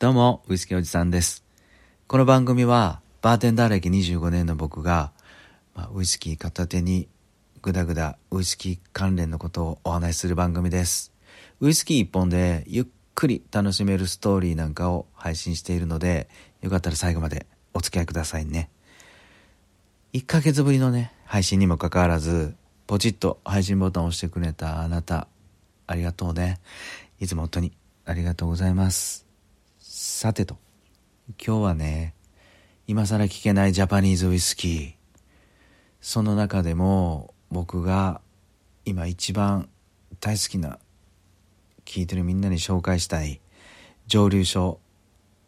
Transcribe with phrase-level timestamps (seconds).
[0.00, 1.42] どうも、ウイスキーおじさんです。
[2.06, 5.10] この番組は、バーテンダー歴25年の僕が、
[5.74, 7.08] まあ、ウイスキー片手に
[7.62, 11.12] ぐだぐだウイスキー関連のことをお話しする番組です。
[11.58, 16.28] ウイスキー一本でゆっくり楽しめるストーリーなんかを配信しているので、
[16.60, 18.70] よかったら最後までお付き合いくださいね。
[20.12, 22.54] 1ヶ月ぶりのね、配信にもかかわらず、
[22.86, 25.26] ポチッと配信ボタンを押してくれたあなた、
[25.88, 26.60] ありがとうね。
[27.18, 27.72] いつも本当に
[28.04, 29.27] ありがとうございます。
[29.90, 30.58] さてと、
[31.42, 32.12] 今日はね、
[32.86, 34.92] 今更聞けないジャパニーズウイスキー。
[36.02, 38.20] その中でも僕が
[38.84, 39.70] 今一番
[40.20, 40.78] 大好きな
[41.86, 43.40] 聞いてるみんなに紹介したい
[44.06, 44.78] 蒸留所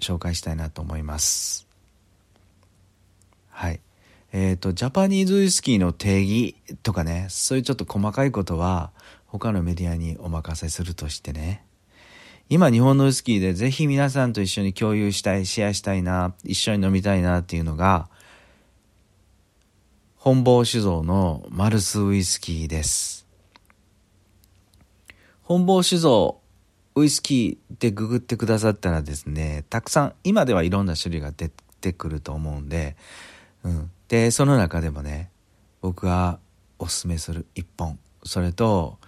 [0.00, 1.66] 紹介したいなと思います。
[3.48, 3.80] はい。
[4.34, 8.92] えっ、ー、とジャパニーズウイスキーの定義とかねそういうちょっと細かいことは
[9.24, 11.65] 他のメディアにお任せするとしてね。
[12.48, 18.08] 今日本のウイスキーでぜひ皆さんと一緒に共有したい、シェアしたいな、一緒に飲みたいなっていうのが、
[20.16, 23.26] 本坊酒造のマルスウイスキーです。
[25.42, 26.40] 本坊酒造
[26.94, 31.50] ウイスキーでググってくださったらですね、たくさん、今ではいろんな種類が出
[31.80, 32.96] てくると思うんで、
[33.64, 33.90] うん。
[34.06, 35.30] で、その中でもね、
[35.80, 36.38] 僕が
[36.78, 38.98] おすすめする一本、それと、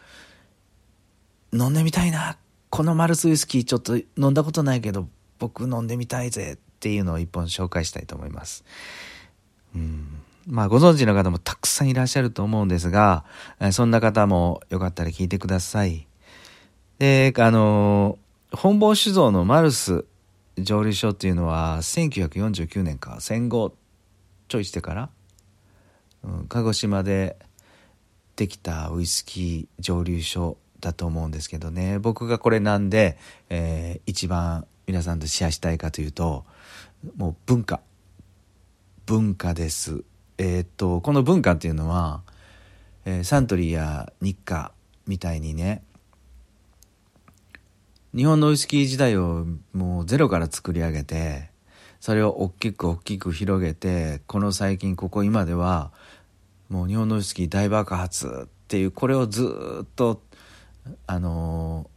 [1.52, 2.36] 飲んでみたいな
[2.70, 8.64] このマルスウイスキーちょっと飲んだことないけど、僕飲んでみたいぜっていうのを一本紹介したいと思います。
[9.74, 10.20] うん。
[10.47, 13.24] まあご存知の方もたくさんいらっしゃると思うんですが、
[13.72, 16.06] そんな方もよかったら聞いてください。
[16.98, 18.19] で、あの、
[18.52, 20.05] 本坊酒造のマルス
[20.58, 23.74] 蒸留所っていうのは1949年か戦後
[24.48, 25.11] ちょいしてから、
[26.24, 27.36] うん、鹿児島で
[28.36, 31.98] できたウイスキー蒸留所だと思うんですけどね。
[31.98, 36.45] 僕がこれなんで、えー、一番皆さんとシェアしたいかというと
[37.17, 37.81] もう文化。
[39.07, 40.05] 文化です。
[40.39, 42.23] えー、っとこの文化っていうのは、
[43.05, 44.73] えー、サントリーや日課
[45.07, 45.83] みたいにね
[48.14, 51.51] 日本のウイスキー時代をもうゼロから作り上げて
[52.01, 55.91] それを大きく大きく広げてこの最近ここ今では
[56.69, 60.23] もう日本のウイスキー大爆発っていうこれをずっと
[61.07, 61.91] あの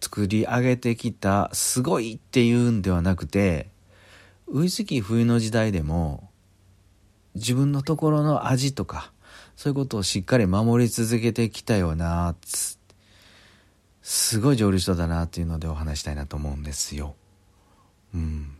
[0.00, 3.70] 作り上げてきたすごいっていうんではなくて
[4.46, 6.30] ウイスキー冬の時代でも
[7.34, 9.12] 自分のところの味とか
[9.56, 12.34] そういうことをしっかり守り続けてきたよな
[14.02, 17.14] すごい蒸留所だなっていうのでお話したいなと思うんですよ。
[18.14, 18.56] うん、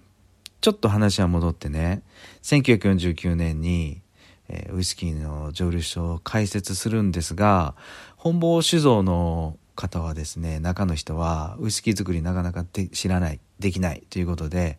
[0.61, 2.03] ちょっと話は戻ってね
[2.43, 4.03] 1949年に
[4.49, 7.75] えウイスキーの蒸留所を開設するんですが
[8.17, 14.77] 本坊酒造の方はですね中の人はウイスキー作りなかなか知らないできないということで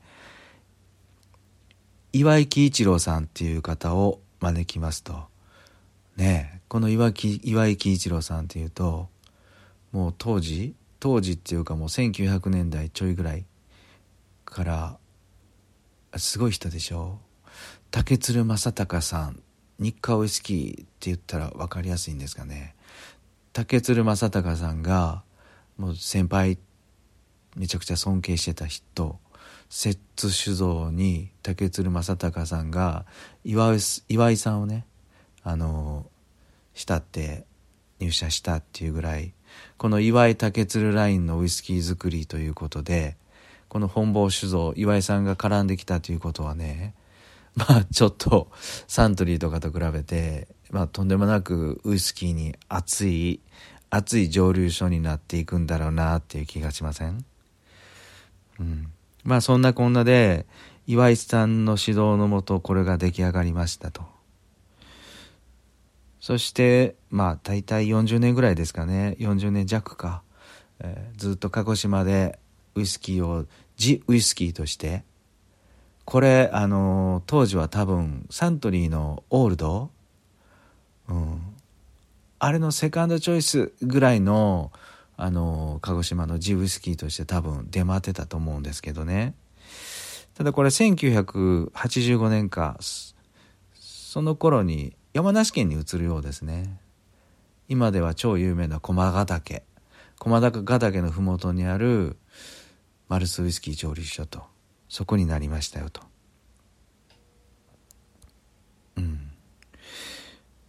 [2.12, 5.24] 岩井喜一郎さんっていう方を招きますと。
[6.18, 9.08] ねこの岩岩井喜一郎さんっていうと
[9.94, 13.46] もう当時当時っていうかもう1900年代ちょいぐらい
[14.44, 14.98] から
[16.18, 17.20] すごい人でしょ
[17.90, 19.42] 竹鶴正隆さん
[19.80, 22.76] 日課ウイスキーって言ったら分かりやすいんですかね。
[23.60, 25.22] 竹鶴正隆さんが
[25.78, 26.58] もう先輩
[27.58, 29.20] めちゃくちゃ尊敬してた人
[29.68, 33.06] 摂津酒造に竹鶴正隆さんが
[33.44, 34.86] 岩井岩井さんをね
[35.44, 36.06] あの
[36.74, 37.44] 慕って
[38.00, 39.34] 入社したっていうぐらい
[39.78, 43.18] この岩井竹鶴ラインのウイスキー作りということで
[43.68, 46.94] この本坊酒造岩井さんが絡んできたということはね
[47.56, 48.48] まあちょっと
[48.88, 53.42] サントリーとかと比べてまあとんでもなくウイスキーに熱い
[53.90, 57.26] 熱い蒸留所になっていくんだろうなっていう気がしません？
[58.60, 58.92] うん。
[59.24, 60.46] まあそんなこんなで
[60.86, 64.04] 岩井さんの指導のもとこれが出来上がりましたと。
[66.20, 70.22] そしてまあ大体40年ぐらいですかね40年弱か、
[70.80, 72.38] えー、ずっと鹿児島で
[72.76, 73.46] ウイスキーを
[73.78, 75.04] ジウイスキーとして
[76.06, 79.92] これあの、当時は多分サントリーのオールド
[81.10, 81.42] うん、
[82.40, 84.72] あれのセカンドチョイスぐらいの
[85.18, 89.34] あの鹿児島のジウイスキーとして多分出回ってたと思うんですけどね。
[90.36, 92.78] ただこれ1985年か
[93.74, 96.80] その頃に山梨県に移るようですね。
[97.68, 99.64] 今では超有名な駒ヶ岳。
[100.20, 102.16] 駒ヶ岳の麓にある
[103.10, 104.44] マルスウイスキー蒸留所と
[104.88, 106.09] そこになりましたよと。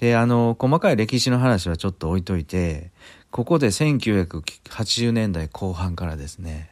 [0.00, 2.90] で、あの、細かい歴史の話はちょっと置いといて、
[3.30, 6.70] ここで1980年代後半からですね、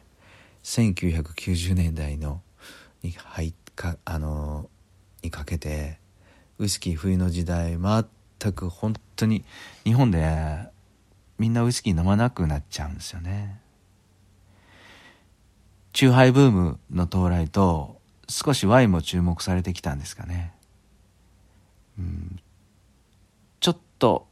[0.63, 2.41] 1990年代の
[3.03, 4.67] に入かあの
[5.21, 5.99] にかけて
[6.57, 9.45] ウイスキー冬の時代全く本当に
[9.85, 10.67] 日本で
[11.37, 13.61] みんなウイスキー飲まなくなっちゃうんですよね。
[15.93, 20.53] チューハイブームの到来と少しワインも注目されてきたんですかね、
[21.97, 22.39] うん、
[23.99, 24.27] と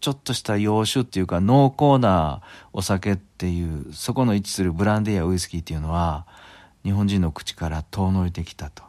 [0.00, 2.40] ちょっとした洋酒っていうか濃厚な
[2.72, 6.26] お酒っていうそこの位置するブランデーやウイスキーっていうのは
[6.84, 8.82] 日本人の口から遠のいてきたと、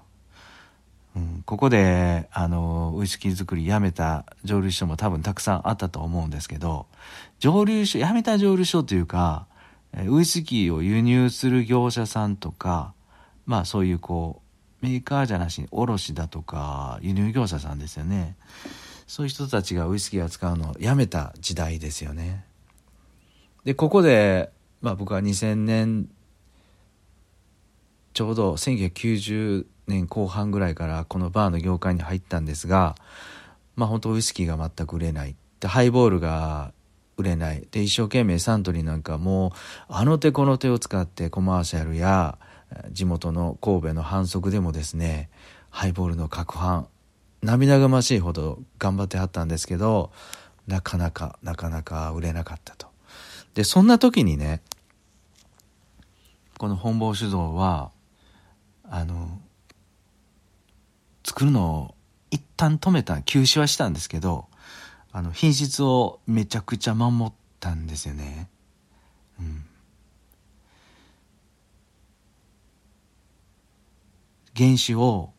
[1.18, 6.85] うん、ここであのウイスキー作りやめた蒸留所も多分たくさんあったと思うんですけど
[7.39, 9.47] 蒸留所やめた蒸留所というか
[10.07, 12.94] ウイスキーを輸入する業者さんとか
[13.45, 14.41] まあそういうこ
[14.81, 18.35] うメーカーじゃなしに卸だとか輸入業者さんですよね。
[19.12, 22.46] そういう人たちがウイスキーを使うのをやめた時代ですよね。
[23.66, 26.08] でここで、まあ、僕は2000年
[28.13, 32.96] ちょうど1990年後半ぐらいからこのバーの業界に入ったんですが
[33.75, 35.36] まあ本当ウイスキーが全く売れない。
[35.60, 36.72] でハイボールが
[37.18, 37.68] 売れない。
[37.69, 39.52] で一生懸命サントリーなんかもう
[39.90, 42.38] あの手この手を使ってコマーシャルや
[42.94, 45.30] 地元の神戸の反則でもですね
[45.69, 46.86] ハイボールの攪拌
[47.41, 50.11] 涙ぐましいほど頑張ってはったんですけど
[50.67, 52.88] なかなかなかなか売れなかったと
[53.53, 54.61] でそんな時にね
[56.57, 57.91] この本坊酒造は
[58.83, 59.39] あの
[61.25, 61.95] 作るのを
[62.29, 64.45] 一旦止めた休止はしたんですけど
[65.11, 68.49] あの品質をめちゃくちゃ守ったんですよね。
[69.39, 69.65] うん、
[74.55, 75.33] 原酒を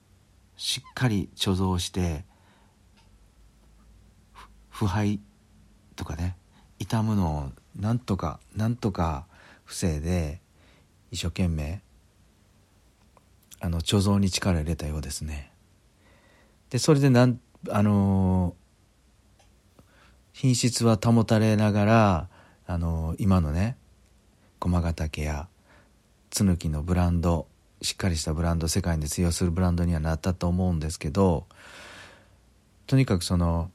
[0.57, 2.25] しっかり貯蔵して
[4.71, 5.21] 腐敗
[5.97, 6.37] とかね
[6.79, 9.27] 傷むのをなんとかなんとか
[9.65, 10.41] 防いで
[11.11, 11.83] 一生懸命
[13.61, 15.53] あの貯蔵に力を入れたようですね。
[16.71, 17.39] でそれでなん
[17.71, 18.57] あの
[20.33, 22.29] 品質は保たれながら
[22.67, 23.77] あの今のね
[24.59, 25.49] 駒ヶ岳や
[26.31, 27.47] 紬のブランド
[27.83, 31.47] しっかりしたブランド世界で通用するブランドにはなったと思うんですけど
[32.87, 33.71] とにかくその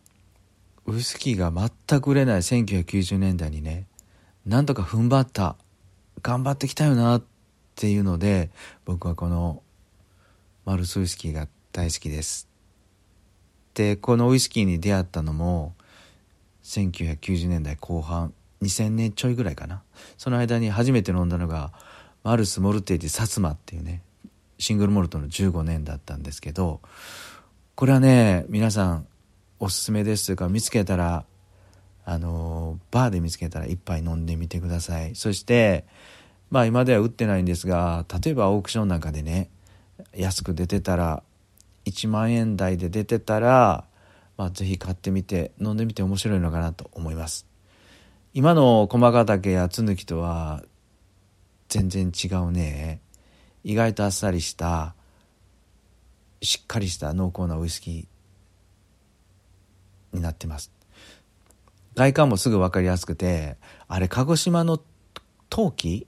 [0.86, 3.86] ウイスキーが全く売れない1990年代にね
[4.46, 5.58] なんとか踏ん張った
[6.22, 7.24] 頑張ってきたよなっ
[7.76, 8.50] ていうので
[8.86, 9.62] 僕はこの
[10.66, 12.48] マルスウイスキーが大好きです。
[13.74, 15.76] でこのウイスキーに出会ったのも
[16.64, 19.84] 1990年代後半2000年ちょいぐらいかな。
[20.18, 21.74] その間に初めて飲んだのが
[22.28, 24.02] マルス・モルテージ・薩摩っていうね
[24.60, 26.82] シングルモルトの15年だったんですけど
[27.76, 29.08] これはね皆さん
[29.62, 31.24] おすすめですというか見つけたら
[32.04, 35.16] あのバーで見つけたら一杯飲んでみてください。
[35.16, 35.86] そして
[36.52, 39.50] まあ今では売ってないんですが例えばオークションなんかでね
[40.14, 41.24] 安く出てたら
[41.86, 43.86] 1万円台で出てたら
[44.36, 47.48] まあ、ぜひ買ってみて飲んでみて面白いのかなと思います。
[48.34, 50.62] 今の駒ヶ岳や紬とは
[51.70, 53.02] 全然違うね。
[53.64, 54.96] 意外とあっさりした
[56.42, 60.72] しっかりした濃厚なウイスキーになってます。
[61.96, 64.80] 外観もすぐ分かりやすくてあれ鹿児島の
[65.50, 66.08] 陶器？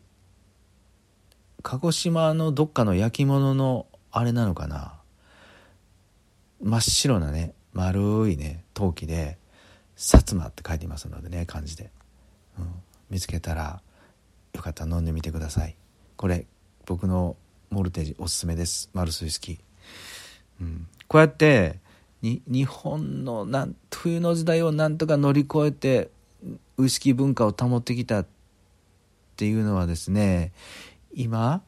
[1.62, 4.94] 鹿児島のどっかの焼き物のあれなのかな？
[6.62, 9.38] 真っ白なね丸いね陶器で
[9.98, 11.90] 「薩摩」って書いてますのでね漢字で、
[12.58, 12.72] うん、
[13.10, 13.82] 見つけたら
[14.54, 15.76] よかったら飲んでみてください
[16.16, 16.46] これ
[16.86, 17.36] 僕の
[17.70, 19.58] モルテージおすすめですマルスウイスキー、
[20.62, 21.80] うん、こうやって
[22.22, 26.10] に日本のなん冬の時代をなんとか乗り越えて
[26.78, 28.28] ウイスキー文化を保ってきたっ
[29.36, 30.52] ていうのはですね
[31.14, 31.62] 今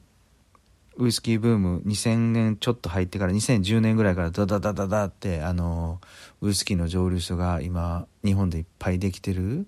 [0.97, 6.01] ウイスキーブーム2000年ちょっと入ってから2010年ぐらいからダダダダダってあの
[6.41, 9.65] ウイスキーの蒸留所が今日本でいっぱいできてる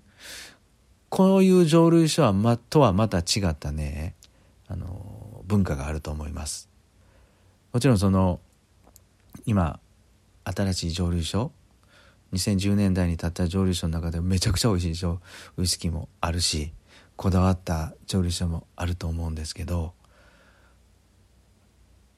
[1.14, 4.16] こういう蒸留所は、ま、とはまた違ったね
[4.66, 6.68] あの文化があると思います。
[7.72, 8.40] もちろんその
[9.46, 9.78] 今
[10.42, 11.52] 新しい蒸留所
[12.32, 15.20] 2010年代に建った蒸留所の中でめちゃくちゃ美味しいでしょ？
[15.56, 16.72] ウイスキーもあるし
[17.14, 19.92] こだわった蒸留所もあると思うんですけど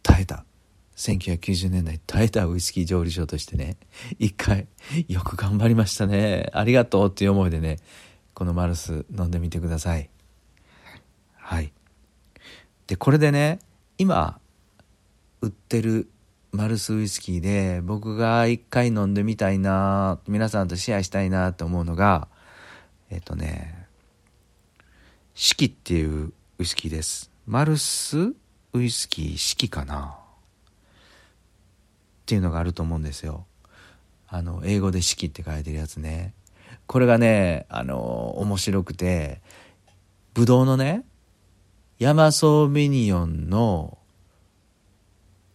[0.03, 0.47] 耐えた。
[0.97, 3.77] 1990年代耐えたウイスキー蒸留所としてね
[4.19, 4.67] 一回
[5.07, 6.49] よく頑張りましたね。
[6.55, 7.77] ありがとうっていう思いでね
[8.37, 10.11] このマルス飲んでみてください
[11.39, 11.73] はい
[12.87, 13.61] でこれでね
[13.97, 14.39] 今
[15.41, 16.11] 売ってる
[16.53, 22.29] マルスウイスキーで僕が一回飲んでみたいな皆さんとシェアしたいなと思うのが
[23.11, 23.87] えっとね
[25.35, 28.35] 四季っていうウイスキーですマルス
[28.75, 30.19] ウイスキー式かな
[32.27, 33.47] っていうのがあると思うんですよ。
[34.27, 36.35] あの、英語で式って書いてるやつね。
[36.87, 39.41] これがね、あの、面白くて、
[40.35, 41.05] ブドウのね、
[41.99, 43.99] ヤマソーミニオンの、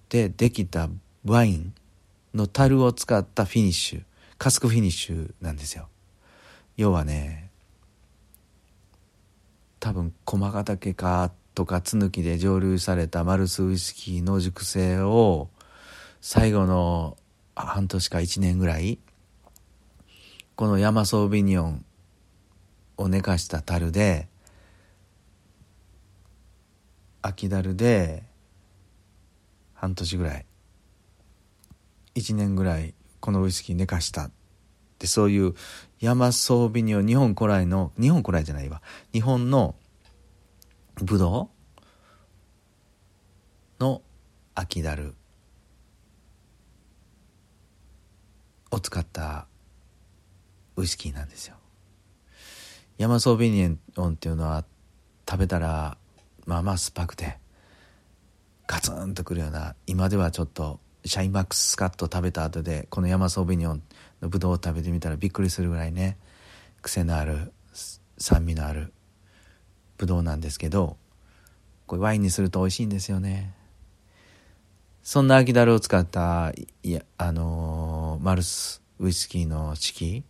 [0.10, 0.90] でできた
[1.24, 1.74] ワイン
[2.34, 4.04] の樽を使ったフィニッシュ、
[4.38, 5.88] カスクフィニッシュなんですよ。
[6.76, 7.50] 要はね、
[9.80, 15.50] 多分駒ヶ岳かとか津抜きで蒸留されたマルスウイスキーの熟成を
[16.22, 17.18] 最後の
[17.56, 19.00] 半年か1年ぐらい
[20.62, 21.84] このヤマソービニオン
[22.96, 24.27] を寝かした樽で
[27.24, 28.22] 秋樽で
[29.74, 30.46] 半年ぐらい
[32.13, 34.25] 1年ぐらいこのウイスキー寝かした。
[34.25, 34.32] っ
[35.00, 35.56] てそういう
[36.00, 38.84] ヤマソービニオン日本古来の日本古来じゃないわ。
[39.13, 39.74] 日本の
[40.94, 41.50] ブド
[43.80, 44.03] ウの
[44.53, 45.15] 秋だる
[48.70, 49.48] を使った
[50.75, 51.56] ウイスキーなんですよ。
[52.98, 54.63] ヤマソービニオンっていうのは
[55.28, 55.98] 食べたら
[56.46, 57.38] まあまあ酸っぱくて
[58.68, 63.82] ガツンとくるような今ではちょっとシャインマックススカット食べた後でこのヤマソービニオン
[64.22, 66.18] のブドウを食べてみたらびっくりするぐらいね
[66.82, 67.51] 癖のある
[68.18, 68.94] 酸味のある
[69.98, 70.98] ブドウなんですけど
[71.88, 73.54] これワインにすると美味しいんですよね。
[75.04, 80.24] そんな秋だるを使ったいやあのー、マルスウイスキーの式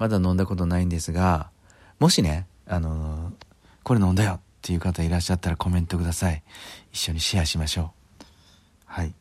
[0.00, 1.50] まだ飲んだことないんですが
[1.98, 3.32] もしねあのー、
[3.82, 6.42] これ飲んだよっていう方いらっしゃったらコメントください。
[6.92, 7.90] 一緒にシェアしましょう。
[8.86, 9.12] はい。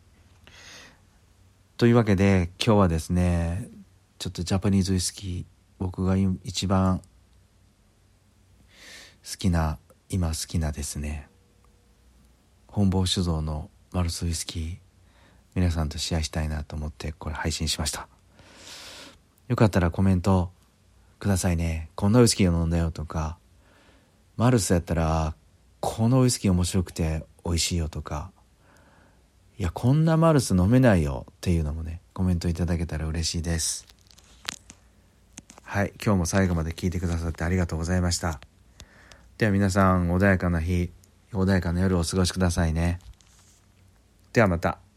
[1.77, 3.67] というわけで今日はですね
[4.19, 5.45] ちょっとジャパニーズウイスキー
[5.79, 7.03] 僕が一番好
[9.37, 9.77] きな
[10.09, 11.27] 今好きなですね
[12.67, 14.77] 本坊酒造のマルスウイスキー
[15.55, 18.07] 皆さんとシェアしたいなと思ってこれ配信しました。
[19.49, 20.51] よかったらコメント
[21.19, 21.89] くださいね。
[21.95, 23.37] こんなウイスキーを飲んだよとか。
[24.37, 25.35] マルスやったら
[25.81, 28.31] このウイスキー面白くて美味しいよとか。
[29.57, 31.25] いやこんなマルス飲めないよ。
[31.29, 33.85] っていうのもねコメントいただけたら嬉しいです。
[35.63, 38.39] はい今日も最後まで聞いてくださってありがとうございました。
[39.37, 40.89] では皆さん穏やかな日
[41.31, 42.99] 穏やかな夜をお過ごしくださいね。
[44.33, 44.88] ではまた。